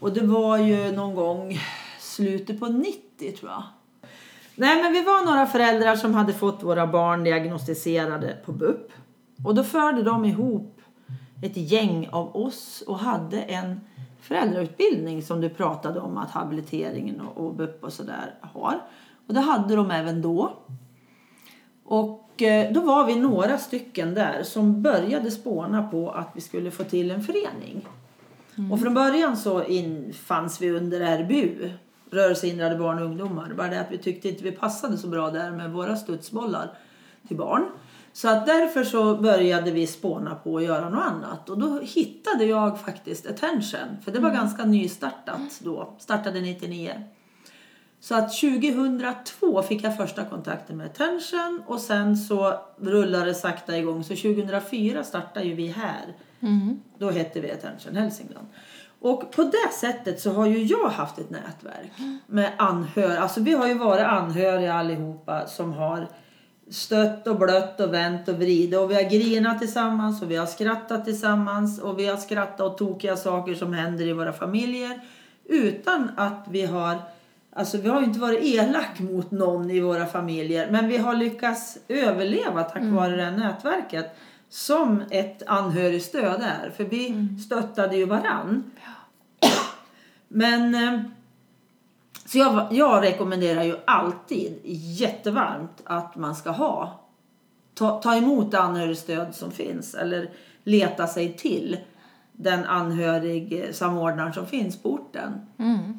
[0.00, 1.58] Och det var ju någon gång
[2.00, 3.62] slutet på 90 tror jag.
[4.54, 8.92] Nej men vi var några föräldrar som hade fått våra barn diagnostiserade på BUP.
[9.44, 10.80] Och då förde de ihop
[11.42, 13.80] ett gäng av oss och hade en
[14.20, 18.80] föräldrautbildning som du pratade om att habiliteringen och, och BUP och sådär har.
[19.26, 20.52] Och det hade de även då.
[21.84, 26.70] Och eh, då var vi några stycken där som började spåna på att vi skulle
[26.70, 27.88] få till en förening.
[28.72, 31.70] Och från början så in, fanns vi under RBU,
[32.10, 33.54] rörelsehindrade barn och ungdomar.
[33.56, 36.70] Bara det att vi tyckte inte vi passade så bra där med våra studsbollar
[37.28, 37.64] till barn.
[38.12, 41.50] Så att därför så började vi spåna på att göra något annat.
[41.50, 43.96] Och då hittade jag faktiskt Attention.
[44.04, 45.94] För det var ganska nystartat då.
[45.98, 47.04] Startade 99.
[48.02, 53.78] Så att 2002 fick jag första kontakten med Attention och sen så rullade det sakta
[53.78, 54.04] igång.
[54.04, 56.16] Så 2004 startade ju vi här.
[56.98, 58.46] Då hette vi Attention Hälsingland.
[59.00, 61.92] Och på det sättet så har ju jag haft ett nätverk
[62.26, 63.20] med anhöriga.
[63.20, 66.08] Alltså vi har ju varit anhöriga allihopa som har
[66.70, 68.78] stött och blött och vänt och vridit.
[68.78, 71.80] Och vi har grinat tillsammans och vi har skrattat tillsammans.
[71.80, 75.00] Och vi har skrattat åt tokiga saker som händer i våra familjer.
[75.44, 76.96] Utan att vi har
[77.52, 81.14] Alltså vi har ju inte varit elak mot någon i våra familjer men vi har
[81.14, 84.16] lyckats överleva tack vare det här nätverket
[84.48, 86.70] som ett anhörigstöd är.
[86.70, 88.70] För vi stöttade ju varann.
[90.28, 91.00] Men eh,
[92.26, 97.00] så jag, jag rekommenderar ju alltid jättevarmt att man ska ha
[97.74, 100.30] ta, ta emot anhörigstöd som finns eller
[100.64, 101.76] leta sig till
[102.32, 105.32] den anhörig samordnaren som finns på orten.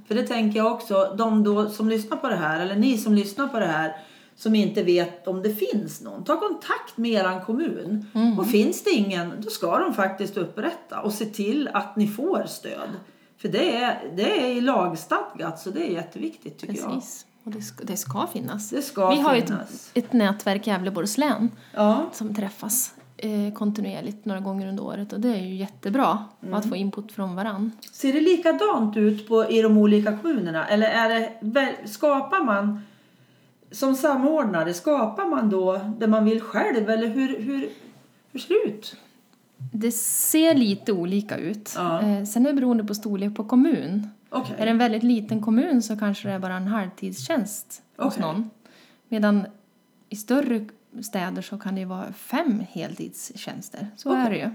[0.08, 3.14] För det tänker jag också, de då som lyssnar på det här, eller ni som
[3.14, 3.96] lyssnar på det här,
[4.36, 6.24] som inte vet om det finns någon.
[6.24, 8.06] Ta kontakt med er kommun.
[8.14, 8.40] Mm.
[8.40, 12.44] Och finns det ingen, då ska de faktiskt upprätta och se till att ni får
[12.48, 12.90] stöd.
[13.38, 16.94] För det är, det är i lagstadgat så det är jätteviktigt tycker jag.
[16.94, 17.26] Precis.
[17.44, 18.70] Och det ska, det ska finnas.
[18.70, 19.52] Det ska Vi har ju ett,
[19.94, 22.94] ett nätverk i Gävleborgs län Ja, som träffas
[23.24, 26.54] eh, kontinuerligt några gånger under året och det är ju jättebra Mm.
[26.54, 27.72] att få input från varann.
[27.92, 30.68] Ser det likadant ut på, i de olika kommunerna?
[30.68, 32.82] Eller är det, skapar man
[33.72, 36.90] som samordnare, skapar man då det man vill själv?
[36.90, 37.70] Eller hur, hur,
[38.32, 38.96] hur ser det ut?
[39.74, 41.74] Det ser lite olika ut.
[41.78, 42.02] Ja.
[42.02, 44.08] Eh, sen är det beroende på storlek på kommun.
[44.30, 44.56] Okej.
[44.58, 48.22] Är det en väldigt liten kommun så kanske det är bara en halvtidstjänst hos Okej.
[48.22, 48.50] någon.
[49.08, 49.46] Medan
[50.10, 50.66] i större
[51.02, 53.88] städer så kan det ju vara fem heltidstjänster.
[53.96, 54.22] Så Okej.
[54.26, 54.50] är det ju.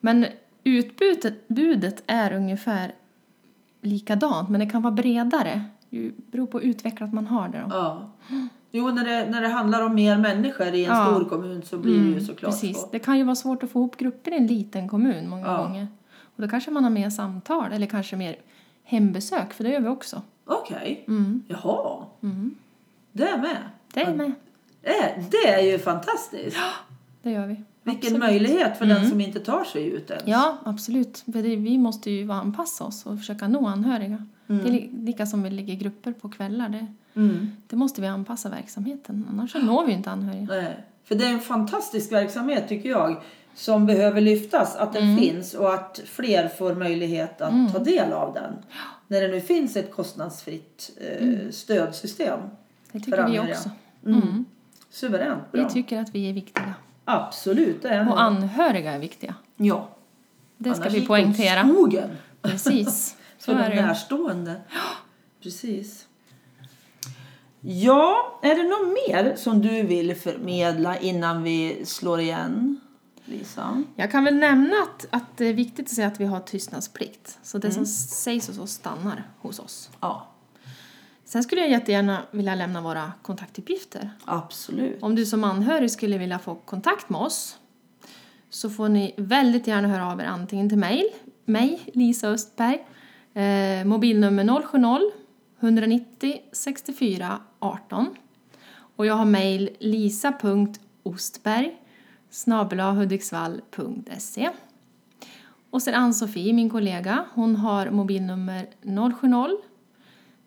[0.00, 0.26] Men
[0.64, 2.92] utbudet budet är ungefär
[3.80, 5.64] likadant, men det kan vara bredare.
[5.90, 7.58] Det beror på hur utvecklat man har det.
[7.58, 7.76] Då.
[7.76, 8.10] Ja.
[8.70, 11.06] Jo, när det, när det handlar om mer människor i en Ja.
[11.06, 12.80] stor kommun så blir det ju såklart Precis.
[12.80, 12.88] så.
[12.92, 15.56] Det kan ju vara svårt att få ihop grupper i en liten kommun många Ja.
[15.62, 15.88] gånger.
[16.36, 18.36] Och då kanske man har mer samtal eller kanske mer
[18.84, 20.22] hembesök, för det gör vi också.
[20.44, 21.04] Okej.
[21.08, 21.42] Mm.
[21.48, 22.04] Jaha.
[22.22, 22.54] Mm.
[23.12, 23.56] Det är med.
[23.94, 24.32] Det är med.
[24.84, 26.56] Det, det är ju fantastiskt.
[27.22, 27.54] Det gör vi.
[27.82, 28.18] Vilken Absolut.
[28.18, 30.26] möjlighet för den som inte tar sig ut ens.
[30.26, 31.22] Ja, absolut.
[31.26, 34.26] Vi måste ju anpassa oss och försöka nå anhöriga.
[34.46, 36.68] Det är li- lika som vi lägger grupper på kvällar.
[36.68, 37.50] Det, Mm.
[37.66, 40.46] det måste vi anpassa verksamheten, annars så når vi inte anhöriga.
[40.46, 40.76] Nej.
[41.04, 43.22] För det är en fantastisk verksamhet tycker jag.
[43.54, 45.18] Som behöver lyftas, att den Mm.
[45.18, 48.52] finns och att fler får möjlighet att ta del av den.
[49.08, 52.40] När det nu finns ett kostnadsfritt eh, stödsystem.
[52.92, 53.70] Det för tycker vi också.
[54.94, 55.62] Suveränt bra.
[55.64, 56.74] Vi tycker att vi är viktiga.
[57.04, 59.34] Absolut, det är Och anhöriga är viktiga.
[59.56, 59.88] Ja.
[60.56, 61.68] Det ska Annars vi gick poängtera.
[61.68, 62.10] skogen.
[62.42, 63.16] Precis.
[63.38, 64.60] Så för är de närstående.
[65.42, 66.06] Precis.
[67.60, 72.80] Ja, är det något mer som du vill förmedla innan vi slår igen,
[73.24, 73.82] Lisa?
[73.96, 77.38] Jag kan väl nämna att, att det är viktigt att säga att vi har tystnadsplikt.
[77.42, 77.74] Så det Mm.
[77.74, 79.90] som sägs hos oss stannar hos oss.
[80.00, 80.26] Ja,
[81.24, 84.10] Sen skulle jag jättegärna vilja lämna våra kontaktuppgifter.
[84.24, 85.02] absolut.
[85.02, 87.58] Om du som anhörig skulle vilja få kontakt med oss
[88.50, 91.04] så får ni väldigt gärna höra av er antingen till mig,
[91.44, 92.86] mig Lisa Östberg,
[93.34, 95.12] eh, mobilnummer 070
[95.60, 98.16] 190 64 18
[98.96, 101.76] och jag har mejl lisa.ostberg
[102.30, 104.50] snabelahudiksvall.se
[105.70, 108.66] och sen Ann-Sofie, min kollega, hon har mobilnummer
[109.20, 109.58] 070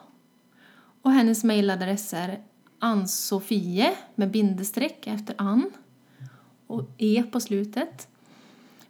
[1.02, 2.40] och hennes mejladress är
[2.78, 5.70] ansofie med bindestreck efter Ann
[6.66, 8.08] och e på slutet.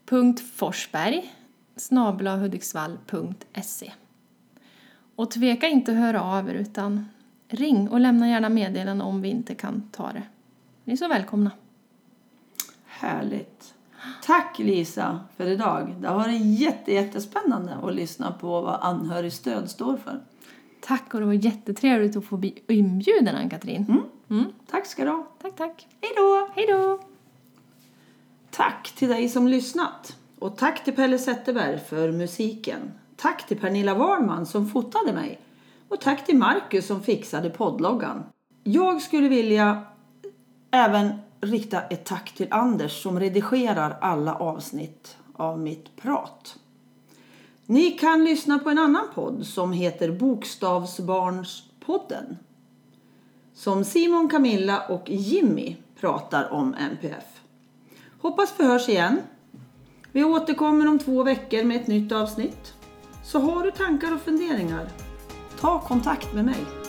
[0.05, 1.35] Punkt Forsberg
[1.77, 3.92] snabelahudiksvall.se
[5.14, 7.09] Och tveka inte att höra av er utan
[7.49, 10.23] ring och lämna gärna meddelande om vi inte kan ta det.
[10.85, 11.51] Ni är så välkomna.
[12.85, 13.75] Härligt.
[14.23, 15.95] Tack Lisa för idag.
[16.01, 20.21] Det har varit jätte, jättespännande att lyssna på vad anhörigstöd står för.
[20.81, 24.03] Tack och det var jättetrevligt att få bli inbjuden Ann-Katrin.
[24.31, 24.45] Mm.
[24.71, 25.27] Tack ska du ha.
[25.43, 25.87] Tack, tack.
[26.01, 26.49] Hej då!
[26.55, 27.01] Hej då!
[28.51, 30.17] Tack till dig som lyssnat.
[30.39, 32.93] Och tack till Pelle Zetterberg för musiken.
[33.17, 35.41] Tack till Pernilla Warnman som fotade mig.
[35.89, 38.25] Och tack till Marcus som fixade poddloggan.
[38.65, 39.83] Jag skulle vilja
[40.71, 46.59] även rikta ett tack till Anders som redigerar alla avsnitt av mitt prat.
[47.66, 52.37] Ni kan lyssna på en annan podd som heter Bokstavsbarnspodden.
[53.55, 57.40] Som Simon, Camilla och Jimmy pratar om MPF.
[58.20, 59.20] Hoppas vi hörs igen.
[60.12, 62.74] Vi återkommer om två veckor med ett nytt avsnitt.
[63.24, 64.88] Så har du tankar och funderingar,
[65.61, 66.80] ta kontakt med mig.